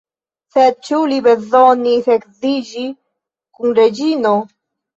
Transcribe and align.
Sed 0.53 0.79
ĉu 0.87 1.01
li 1.11 1.19
bezonis 1.27 2.09
edziĝi 2.15 2.89
kun 2.91 3.79
Reĝino? 3.85 4.35